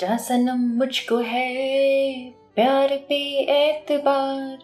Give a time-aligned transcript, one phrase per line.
[0.00, 3.16] जा सनम मुझको है प्यार पे
[3.52, 4.58] एतबार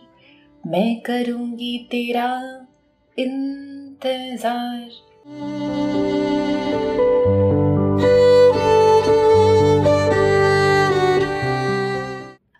[0.64, 2.26] मैं करूँगी तेरा
[3.16, 4.90] इंतज़ार।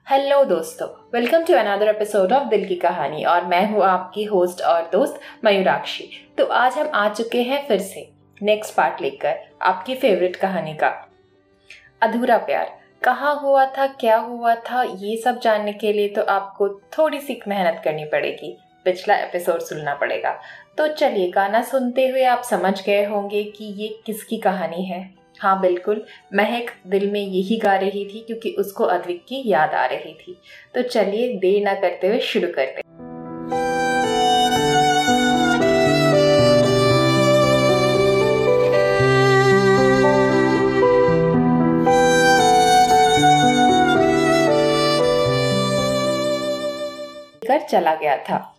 [0.06, 4.62] हेलो दोस्तों welcome to another episode of Dil Ki Kahani और मैं हूँ आपकी होस्ट
[4.64, 8.08] और दोस्त मयूराक्षी। तो आज हम आ चुके हैं फिर से।
[8.40, 10.94] नेक्स्ट पार्ट लेकर आपकी फेवरेट कहानी का।
[12.02, 16.68] अधूरा प्यार। कहाँ हुआ था, क्या हुआ था, ये सब जानने के लिए तो आपको
[16.68, 20.38] थोड़ी सी मेहनत करनी पड़ेगी। पिछला एपिसोड सुनना पड़ेगा।
[20.78, 25.60] तो चलिए, गाना सुनते हुए आप समझ गए होंगे कि ये किसकी कहानी है। हाँ
[25.60, 26.04] बिल्कुल,
[26.34, 30.40] महक दिल में यही गा रही थी क्योंकि उसको अद्विक की याद आ रही थी।
[30.74, 32.82] तो चलिए, देर ना करते हुए शुरू करते
[47.74, 48.50] चला गया था।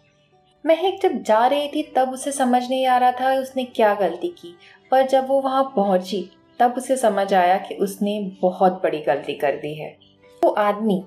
[0.65, 4.27] महक जब जा रही थी, तब उसे समझ नहीं आ रहा था उसने क्या गलती
[4.27, 4.55] की।
[4.91, 9.55] पर जब वो वहाँ पहुँची, तब उसे समझ आया कि उसने बहुत बड़ी गलती कर
[9.55, 9.97] दी है।
[10.43, 11.03] वो आदमी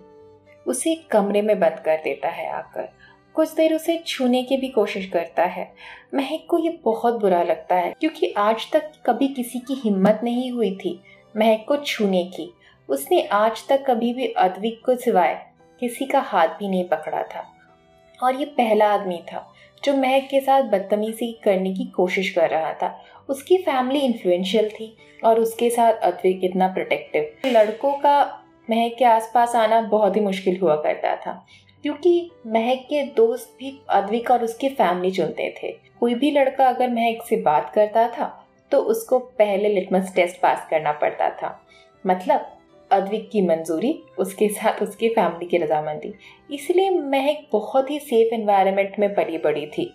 [0.67, 2.89] उसे कमरे में बंद कर देता है आकर।
[3.35, 5.73] कुछ देर उसे छूने की भी कोशिश करता है।
[6.15, 10.51] महक को ये बहुत बुरा लगता है, क्योंकि आज तक कभी किसी की हिम्मत नहीं
[10.53, 11.01] हुई थी
[11.37, 12.51] महक को छूने की।
[12.89, 15.35] उसने आज तक कभी भी अद्विक को सिवाय
[15.81, 17.45] किसी का हाथ भी नहीं पकड़ा था।
[18.23, 19.47] और ये पहला आदमी था,
[19.83, 24.97] जो महक के साथ बदतमीजी करने की कोशिश कर रहा था। उसकी फैमिली इन्फ्लुएंशियल थी
[25.23, 28.21] और उसके साथ अद्विक इतना प्रोटेक्टिव लड़कों का
[28.69, 31.33] महक के आसपास आना बहुत ही मुश्किल हुआ करता था,
[31.85, 36.91] क्योंकि महक के दोस्त भी अद्विक और उसकी फैमिली चुनते थे। कोई भी लड़का अगर
[36.91, 38.35] महक से बात करता था
[38.73, 41.59] तो उसको पहले लिटमस टेस्ट पास करना पड़ता था।
[42.05, 42.58] मतलब
[42.91, 46.13] अद्विक की मंजूरी, उसके साथ उसकी फैमिली की रजामंदी।
[46.51, 49.93] इसलिए मैं एक बहुत ही सेफ़ एनवायरनमेंट में पली बड़ी थी।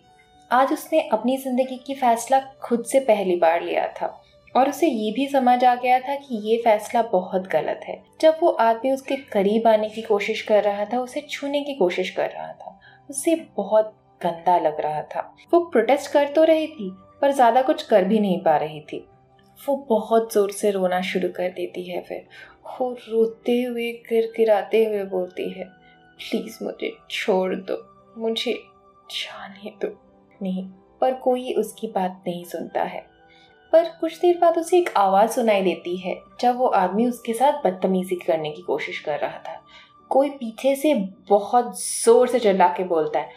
[0.52, 4.08] आज उसने अपनी ज़िंदगी की फैसला खुद से पहली बार लिया था
[4.56, 8.38] और उसे ये भी समझ आ गया था कि ये फैसला बहुत गलत है। जब
[8.42, 12.30] वो आदमी उसके करीब आने की कोशिश कर रहा था, उसे छूने की कोशिश कर
[12.30, 16.90] रहा था, उसे बहुत गंदा लग रहा था। वो प्रोटेस्ट कर तो रही थी,
[17.22, 19.06] पर ज़्यादा कुछ कर भी नहीं पा रही थी।
[19.60, 22.26] वो बहुत ज़ोर से रोना शुरू कर देती है फिर।
[22.66, 25.66] वो रोते हुए गिर गिराते हुए बोलती है,
[26.20, 27.78] प्लीज़ मुझे छोड़ दो,
[28.18, 28.54] मुझे
[29.12, 29.88] जाने दो।
[30.42, 30.66] नहीं,
[31.02, 33.06] पर कोई उसकी बात नहीं सुनता है।
[33.74, 37.62] पर कुछ देर बाद उसे एक आवाज़ सुनाई देती है, जब वो आदमी उसके साथ
[37.66, 39.62] बदतमीजी करने की कोशिश कर रहा था।
[40.10, 40.94] कोई पीछे से
[41.30, 43.30] बहुत ज़ोर से चिल्ला के बोलता है,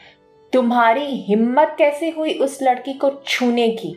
[0.53, 3.97] तुम्हारी हिम्मत कैसे हुई उस लड़की को छूने की?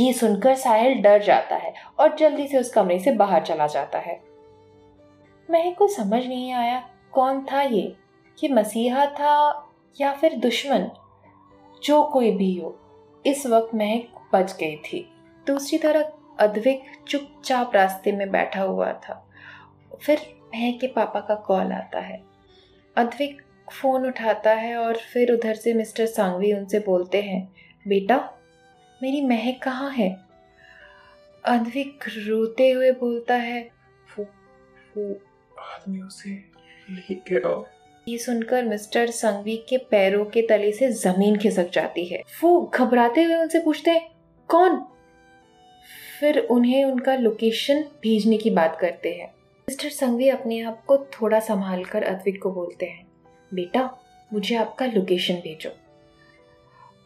[0.00, 3.98] ये सुनकर साहिल डर जाता है और जल्दी से उस कमरे से बाहर चला जाता
[3.98, 4.27] है।
[5.50, 7.96] महक को समझ नहीं आया, कौन था ये?
[8.42, 9.66] ये मसीहा था
[10.00, 10.90] या फिर दुश्मन?
[11.84, 12.78] जो कोई भी हो,
[13.26, 15.12] इस वक्त महक बच गई थी।
[15.46, 16.06] दूसरी तरफ़
[16.38, 19.30] अद्विक चुपचाप रास्ते में बैठा हुआ था।
[20.02, 20.18] फिर
[20.54, 22.22] महक के पापा का कॉल आता है।
[22.96, 23.42] अद्विक
[23.72, 27.52] फ़ोन उठाता है और फिर उधर से मिस्टर सांगवी उनसे बोलते हैं,
[27.88, 28.34] बेटा,
[29.02, 30.16] मेरी महक कहाँ है?
[31.44, 33.70] अद्विक रोते हुए बोलता है
[34.18, 34.24] वो
[34.96, 35.16] वो
[35.58, 36.30] आदमी उसे
[36.90, 37.64] ले गया
[38.08, 43.22] ये सुनकर मिस्टर संघवी के पैरों के तले से ज़मीन खिसक जाती है। वो घबराते
[43.22, 44.10] हुए उनसे पूछते हैं
[44.48, 44.86] कौन?
[46.20, 49.28] फिर उन्हें उनका लोकेशन भेजने की बात करते हैं।
[49.68, 53.06] मिस्टर संघवी अपने आप को थोड़ा संभाल कर अद्विक को बोलते हैं
[53.54, 53.98] बेटा
[54.32, 55.70] मुझे आपका लोकेशन भेजो।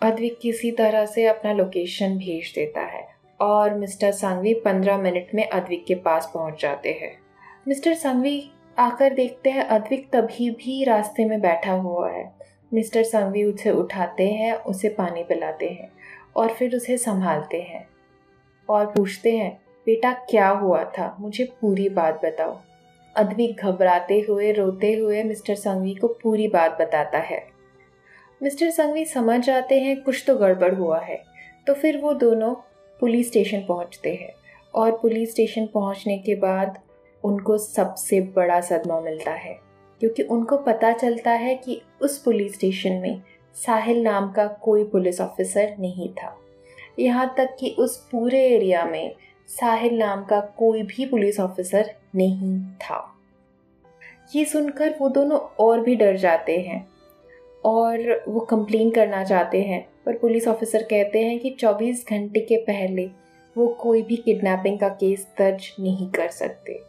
[0.02, 3.08] अद्विक किसी तरह से अपना लोकेशन भेज देता है
[3.41, 7.22] और मिस्टर संघवी पंद्रह मिनट में अद्विक के पास पहुँच जाते हैं।
[7.68, 12.32] मिस्टर संघवी आकर देखते हैं, अद्विक तभी भी रास्ते में बैठा हुआ है।
[12.74, 15.92] मिस्टर संघवी उसे उठाते हैं, उसे पानी पिलाते हैं
[16.36, 17.88] और फिर उसे संभालते हैं
[18.68, 21.16] और पूछते हैं, बेटा, क्या हुआ था?
[21.20, 22.58] मुझे पूरी बात बताओ।
[23.16, 27.47] अद्विक घबराते हुए, रोते हुए मिस्टर संघवी को पूरी बात बताता है।
[28.42, 31.22] मिस्टर संघवी समझ जाते हैं, कुछ तो गड़बड़ हुआ है।
[31.66, 32.54] तो फिर वो दोनों
[33.00, 34.32] पुलिस स्टेशन पहुँचते हैं
[34.74, 36.78] और पुलिस स्टेशन पहुँचने के बाद
[37.24, 39.59] उनको सबसे बड़ा सदमा मिलता है,
[40.01, 43.22] क्योंकि उनको पता चलता है कि उस पुलिस स्टेशन में
[43.57, 46.36] साहिल नाम का कोई पुलिस ऑफिसर नहीं था।
[46.98, 49.15] यहाँ तक कि उस पूरे एरिया में
[49.48, 53.09] साहिल नाम का कोई भी पुलिस ऑफिसर नहीं था।
[54.34, 56.86] ये सुनकर वो दोनों और भी डर जाते हैं
[57.65, 62.57] और वो कंप्लेन करना चाहते हैं, पर पुलिस ऑफिसर कहते हैं कि 24 घंटे के
[62.57, 63.09] पहले
[63.57, 66.81] वो कोई भी किडनैपिंग का केस दर्ज नहीं कर सकते।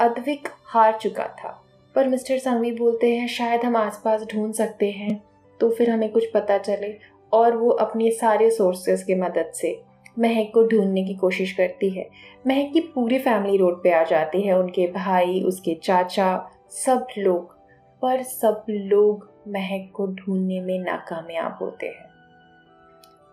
[0.00, 1.64] अद्विक हार चुका था,
[1.94, 5.22] पर मिस्टर संघवी बोलते हैं, शायद हम आसपास ढूंढ सकते हैं।
[5.60, 6.98] तो फिर हमें कुछ पता चले
[7.32, 9.80] और वो अपने सारे सोर्सेस की मदद से
[10.18, 12.08] महक को ढूँढने की कोशिश करती है।
[12.46, 17.56] महक की पूरी फैमिली रोड पे आ जाती है, उनके भाई, उसके चाचा, सब लोग।
[18.02, 22.07] पर सब लोग महक को ढूँढने में नाकामयाब होते हैं।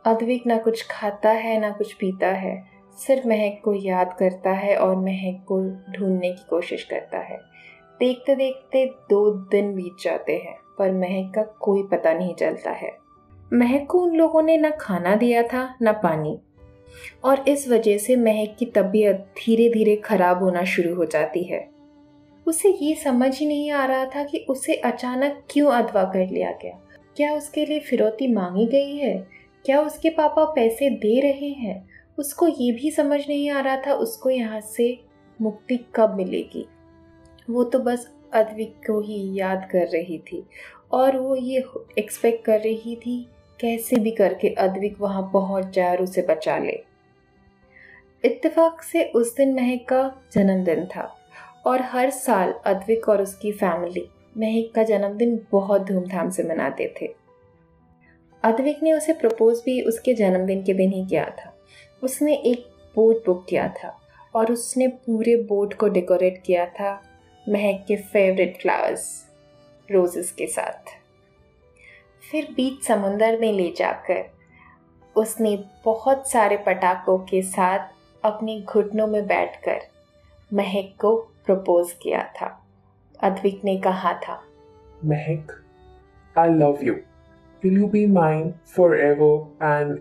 [0.05, 2.63] अद्विक ना कुछ खाता है, ना कुछ पीता है।
[2.97, 7.37] सिर्फ़ महक को याद करता है और महक को ढूँढने की कोशिश करता है।
[7.99, 12.91] देखते देखते दो दिन बीत जाते हैं, पर महक का कोई पता नहीं चलता है।
[13.53, 16.39] महक को उन लोगों ने ना खाना दिया था, ना पानी।
[17.23, 21.69] और इस वजह से महक की तबीयत धीरे धीरे खराब होना शुरू हो जाती है।
[22.47, 26.51] उसे ये समझ ही नहीं आ रहा था कि उसे अचानक क्यों अदवा कर लिया
[26.51, 26.81] गया?
[27.17, 29.44] क्या उसके लिए फिरौती मांगी गई है?
[29.65, 31.87] क्या उसके पापा पैसे दे रहे हैं?
[32.17, 34.97] उसको ये भी समझ नहीं आ रहा था उसको यहाँ से
[35.39, 36.65] मुक्ति कब मिलेगी।
[37.49, 40.43] वो तो बस अद्विक को ही याद कर रही थी
[40.91, 41.63] और वो ये
[41.99, 43.27] एक्सपेक्ट कर रही थी,
[43.59, 46.79] कैसे भी करके अद्विक वहाँ पहुँच जाए और उसे बचा ले।
[48.23, 50.03] इत्तेफाक से उस दिन महक का
[50.33, 51.11] जन्मदिन था
[51.65, 54.07] और हर साल अद्विक और उसकी फैमिली
[54.37, 57.13] महक का जन्मदिन बहुत धूमधाम से मनाते थे।
[58.43, 61.53] अद्विक ने उसे प्रपोज भी उसके जन्मदिन के दिन ही किया था।
[62.03, 62.65] उसने एक
[62.95, 63.97] बोट बुक किया था
[64.35, 66.91] और उसने पूरे बोट को डेकोरेट किया था
[67.49, 69.07] महक के फेवरेट फ्लावर्स
[69.89, 70.93] रोजेस के साथ।
[72.31, 74.23] फिर बीच समुंदर में ले जाकर
[75.15, 75.55] उसने
[75.85, 77.87] बहुत सारे पटाखों के साथ
[78.23, 79.81] अपने घुटनों में बैठकर
[80.51, 81.15] महक को
[81.45, 82.47] प्रपोज किया था।
[83.19, 84.41] अद्विक ने कहा था,
[85.05, 85.51] Mehak
[86.35, 86.95] I love you
[87.69, 88.53] you be mine
[88.99, 89.99] forever and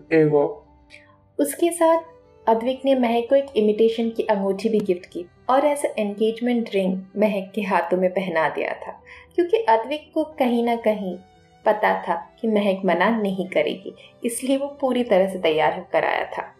[1.39, 2.01] उसके साथ
[2.47, 7.01] अद्विक ने महक को एक इमिटेशन की अंगूठी भी गिफ्ट की और ऐसा एंगेजमेंट रिंग
[7.17, 8.91] महक के हाथों में पहना दिया था।
[9.35, 11.17] क्योंकि अद्विक को कहीं ना कहीं
[11.65, 13.95] पता था कि महक मना नहीं करेगी,
[14.25, 16.55] इसलिए वो पूरी तरह से तैयार होकर आया था।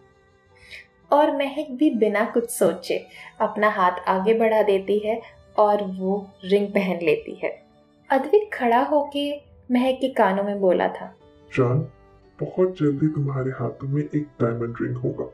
[1.12, 3.06] और महक भी बिना कुछ सोचे
[3.40, 5.22] अपना हाथ आगे बढ़ा देती है
[5.58, 7.62] और वो रिंग पहन लेती है।
[8.10, 11.06] अद्विक खड़ा होके महक के कानों में बोला था।
[11.50, 11.86] जान
[12.38, 15.30] बहुत जल्दी तुम्हारे हाथों में एक डायमंड रिंग होगा।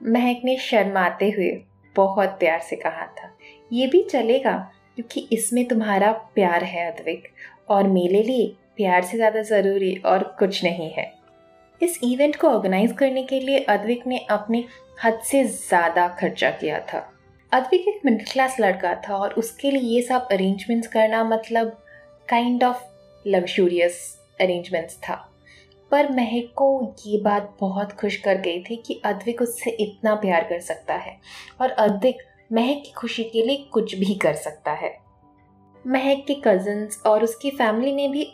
[0.00, 1.50] महक ने शर्माते हुए
[1.96, 3.30] बहुत प्यार से कहा था
[3.72, 4.56] ये भी चलेगा
[4.96, 7.28] क्योंकि इसमें तुम्हारा प्यार है अद्विक
[7.70, 11.12] और मेरे लिए प्यार से ज़्यादा ज़रूरी और कुछ नहीं है।
[11.80, 14.64] इस इवेंट को ऑर्गेनाइज करने के लिए अद्विक ने अपने
[15.04, 16.98] हद से ज़्यादा खर्चा किया था।
[17.52, 21.76] अद्विक एक मिडिल क्लास लड़का था और उसके लिए ये सब अरेंजमेंट्स करना मतलब
[22.28, 22.82] काइंड ऑफ़
[23.26, 23.98] लग्जूरियस
[24.40, 25.14] अरेंजमेंट्स था।
[25.90, 30.44] पर महक को ये बात बहुत खुश कर गई थी कि अद्विक उससे इतना प्यार
[30.44, 31.16] कर सकता है
[31.60, 32.18] और अद्विक
[32.52, 34.92] महक की खुशी के लिए कुछ भी कर सकता है।
[35.84, 38.26] महक के कजन्स और उसकी फैमिली ने भी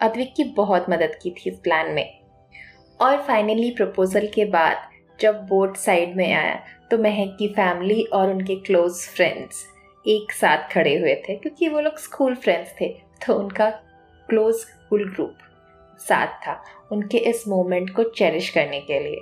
[0.00, 2.18] अद्विक की बहुत मदद की थी इस प्लान में।
[3.00, 4.88] और फाइनली प्रपोजल के बाद
[5.20, 6.54] जब बोट साइड में आया
[6.90, 9.64] तो महक की फैमिली और उनके क्लोज फ्रेंड्स
[10.04, 12.88] एक साथ खड़े हुए थे, क्योंकि वो लोग स्कूल फ्रेंड्स थे
[13.26, 13.68] तो उनका
[14.30, 15.36] क्लोज स्कूल ग्रुप
[16.00, 16.62] साथ था
[16.92, 19.20] उनके इस मोमेंट को चेरिश करने के लिए।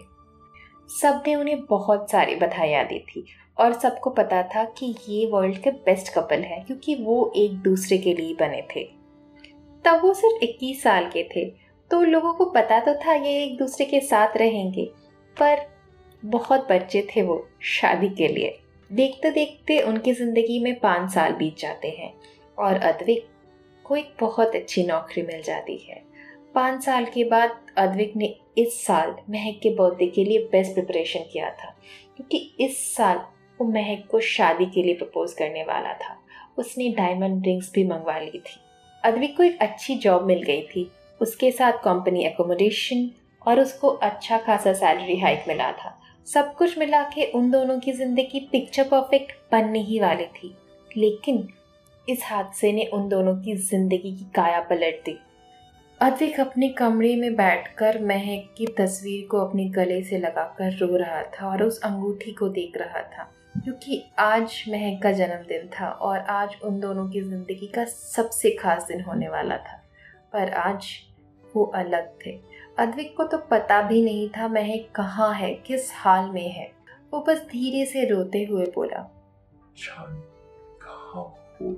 [0.90, 3.24] सबने उन्हें बहुत सारी बधाइयाँ दी थी
[3.58, 7.98] और सबको पता था कि ये वर्ल्ड के बेस्ट कपल हैं क्योंकि वो एक दूसरे
[7.98, 8.84] के लिए बने थे।
[9.84, 11.44] तब वो सिर्फ़ 21 साल के थे
[11.90, 14.84] तो लोगों को पता तो था ये एक दूसरे के साथ रहेंगे,
[15.36, 15.66] पर
[16.22, 18.58] बहुत बच्चे थे वो शादी के लिए।
[18.90, 22.12] देखते देखते उनकी ज़िंदगी में पाँच साल बीत जाते हैं
[22.58, 23.26] और अद्विक
[23.88, 26.02] को एक बहुत अच्छी नौकरी मिल जाती है।
[26.54, 31.24] पाँच साल के बाद अद्विक ने इस साल महक के बर्थडे के लिए बेस्ट प्रिपरेशन
[31.32, 31.74] किया था,
[32.16, 33.20] क्योंकि इस साल
[33.60, 36.16] वो महक को शादी के लिए प्रपोज करने वाला था।
[36.58, 38.60] उसने डायमंड रिंग्स भी मंगवा ली थी।
[39.04, 40.90] अद्विक को एक अच्छी जॉब मिल गई थी।
[41.20, 43.08] उसके साथ कंपनी एकोमोडेशन
[43.42, 45.94] और उसको अच्छा खासा सैलरी हाइक मिला था।
[46.26, 50.54] सब कुछ मिला के उन दोनों की ज़िंदगी पिक्चर परफेक्ट बनने ही वाली थी।
[50.90, 51.48] लेकिन
[52.08, 55.18] इस हादसे ने उन दोनों की ज़िंदगी की काया पलट दी।
[56.00, 61.22] अतिक अपने कमरे में बैठकर महक की तस्वीर को अपने गले से लगाकर रो रहा
[61.32, 66.18] था और उस अंगूठी को देख रहा था क्योंकि आज महक का जन्मदिन था और
[66.30, 69.76] आज उन दोनों की ज़िंदगी का सबसे खास दिन होने वाला था।
[70.32, 70.86] पर आज
[71.54, 72.38] वो अलग थे।
[72.78, 76.70] अद्विक को तो पता भी नहीं था महक कहाँ है, किस हाल में है।
[77.12, 79.08] वो बस धीरे से रोते हुए बोला
[80.82, 81.76] कहाँ हो?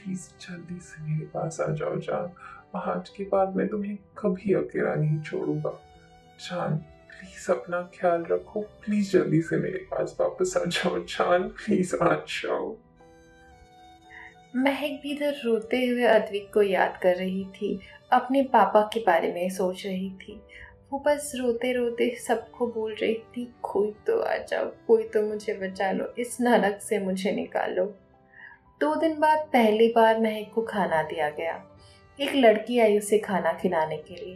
[0.00, 2.32] प्लीज़ जल्दी से मेरे पास आ जाओ, जान।
[2.74, 5.70] आज के बाद मैं तुम्हें कभी अकेला नहीं छोड़ूँगा।
[6.40, 6.76] जान
[7.10, 12.14] प्लीज़ अपना ख्याल रखो। प्लीज़ जल्दी से मेरे पास वापस आ जाओ, जान। प्लीज़ आ
[12.14, 12.76] जाओ।
[14.56, 17.80] महक भी इधर रोते हुए अद्विक को याद कर रही थी,
[18.12, 20.42] अपने पापा के बारे में सोच रही थी।
[20.92, 25.54] वो बस रोते रोते सबको बोल रही थी, कोई तो आ जाओ, कोई तो मुझे
[25.54, 27.94] बचा लो, इस नरक से मुझे निकालो।
[28.80, 31.54] दो दिन बाद पहली बार महक को खाना दिया गया।
[32.18, 34.34] एक लड़की आई उसे खाना खिलाने के लिए।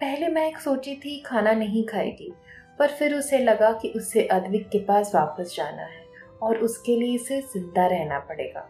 [0.00, 2.32] पहले महक सोची थी, खाना नहीं खाएगी,
[2.78, 6.04] पर फिर उसे लगा कि उसे अद्विक के पास वापस जाना है
[6.42, 8.68] और उसके लिए इसे ज़िंदा रहना पड़ेगा।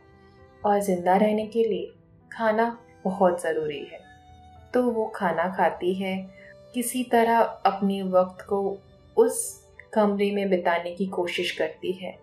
[0.66, 1.92] और ज़िंदा रहने के लिए
[2.30, 2.66] खाना
[3.04, 4.00] बहुत ज़रूरी है।
[4.74, 6.16] तो वो खाना खाती है,
[6.74, 8.78] किसी तरह अपने वक्त को
[9.16, 12.16] उस कमरे में बिताने की कोशिश करती है।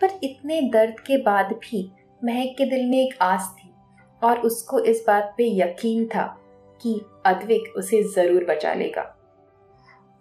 [0.00, 1.88] पर इतने दर्द के बाद भी
[2.24, 3.72] महक के दिल में एक आस थी
[4.22, 6.38] और उसको इस बात पे यकीन था
[6.82, 9.02] कि अद्विक उसे ज़रूर बचा लेगा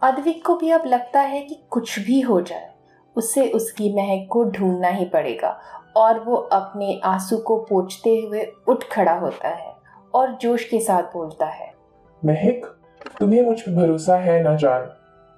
[0.02, 2.74] अद्विक को भी अब लगता है कि कुछ भी हो जाए
[3.16, 5.60] उसे उसकी महक को ढूंढना ही पड़ेगा
[5.98, 9.74] और वो अपने आँसू को पोछते हुए उठ खड़ा होता है
[10.14, 11.74] और जोश के साथ बोलता है
[12.26, 12.78] महक
[13.20, 14.82] तुम्हें मुझ पर भरोसा है ना जान?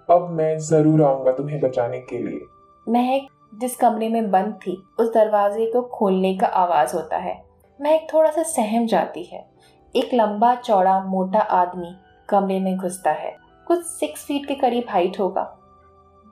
[0.09, 2.39] अब मैं ज़रूर आऊँगा तुम्हें बचाने के लिए।
[2.87, 7.45] महक जिस कमरे में बंद थी, उस दरवाजे को खोलने का आवाज़ होता है।
[7.81, 9.49] महक थोड़ा सा सहम जाती है।
[9.95, 11.95] एक लंबा, चौड़ा, मोटा आदमी
[12.29, 13.37] कमरे में घुसता है।
[13.67, 15.57] कुछ सिक्स फीट के करीब हाइट होगा।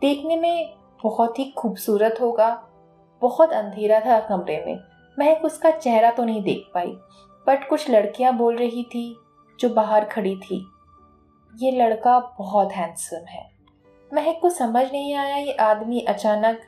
[0.02, 2.68] देखने में बहुत ही खूबसूरत होगा।
[3.22, 4.80] बहुत अंधेरा था कमरे में।
[5.20, 6.98] महक उसका चेहरा तो नहीं देख पाई
[7.48, 9.18] बट कुछ लड़कियाँ बोल रही थी
[9.60, 10.68] जो बाहर खड़ी थी।
[11.58, 13.50] ये लड़का बहुत हैंडसम है।
[14.14, 16.62] महक को समझ नहीं आया ये आदमी अचानक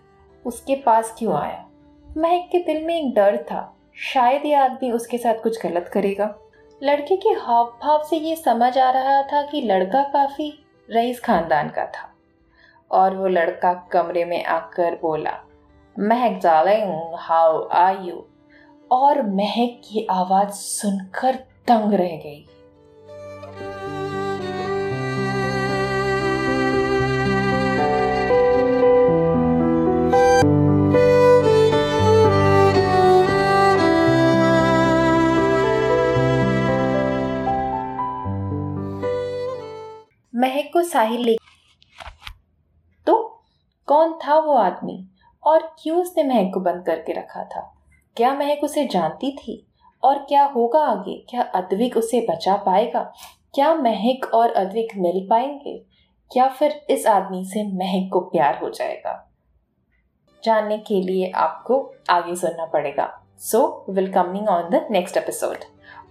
[0.45, 1.69] उसके पास क्यों आया?
[2.17, 6.35] महक के दिल में एक डर था। शायद ये आदमी उसके साथ कुछ गलत करेगा।
[6.83, 11.69] लड़के के हाव भाव से ये समझ आ रहा था कि लड़का काफ़ी रईस खानदान
[11.69, 12.13] का था।
[12.91, 15.39] और वो लड़का कमरे में आकर बोला,
[15.99, 18.25] महक डार्लिंग हाउ आर यू?
[18.91, 21.35] और महक की आवाज़ सुनकर
[21.67, 22.45] दंग रह गई।
[40.97, 41.35] साहिल ले
[43.07, 43.43] तो
[43.85, 45.09] कौन था वो आदमी?
[45.43, 47.77] और क्यों उसने महक को बंद करके रखा था?
[48.15, 49.67] क्या महक उसे जानती थी?
[50.03, 51.25] और क्या होगा आगे?
[51.29, 53.13] क्या अद्विक उसे बचा पाएगा?
[53.55, 55.85] क्या महक और अद्विक मिल पाएँगे?
[56.31, 59.33] क्या फिर इस आदमी से महक को प्यार हो जाएगा?
[60.43, 65.57] जानने के लिए आपको आगे सुनना पड़ेगा। So will coming on the next episode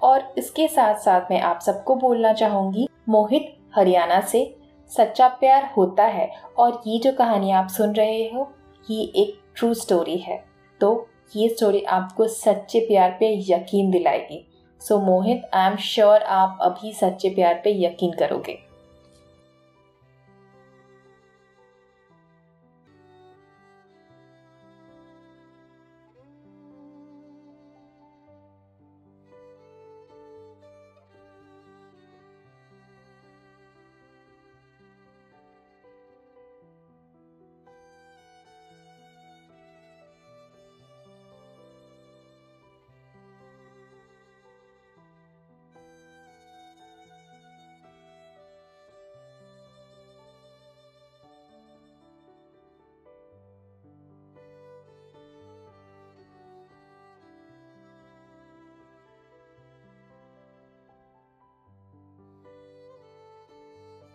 [0.03, 4.56] और इसके साथ साथ मैं आप सबको बोलना चाहूँगी, मोहित हरियाणा से
[4.91, 8.53] सच्चा प्यार होता है और ये जो कहानी आप सुन रहे हो,
[8.91, 10.45] ये एक ट्रू स्टोरी है।
[10.81, 14.47] तो ये स्टोरी आपको सच्चे प्यार पे यकीन दिलाएगी।
[14.81, 18.66] सो मोहित आई एम श्योर आप अभी सच्चे प्यार पे यकीन करोगे।